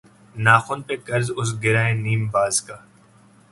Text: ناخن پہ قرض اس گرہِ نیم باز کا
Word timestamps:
ناخن 0.35 0.79
پہ 0.87 0.95
قرض 1.07 1.27
اس 1.37 1.49
گرہِ 1.63 1.91
نیم 2.03 2.21
باز 2.33 2.55
کا 2.67 2.77